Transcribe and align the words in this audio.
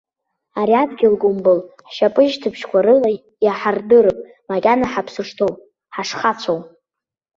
Ари 0.59 0.75
адгьыл 0.81 1.15
гәымбыл 1.21 1.59
ҳшьапышьҭыбжьқәа 1.89 2.79
рыла 2.85 3.09
иаҳардырып 3.45 4.19
макьана 4.49 4.85
ҳаԥсы 4.91 5.23
шҭоу, 5.27 5.53
ҳашхацәоу! 5.95 6.59